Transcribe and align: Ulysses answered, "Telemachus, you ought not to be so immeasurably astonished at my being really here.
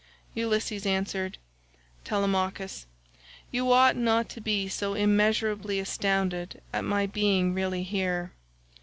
Ulysses 0.33 0.87
answered, 0.87 1.37
"Telemachus, 2.03 2.87
you 3.51 3.71
ought 3.71 3.95
not 3.95 4.29
to 4.29 4.41
be 4.41 4.67
so 4.67 4.95
immeasurably 4.95 5.77
astonished 5.79 6.55
at 6.73 6.83
my 6.83 7.05
being 7.05 7.53
really 7.53 7.83
here. 7.83 8.31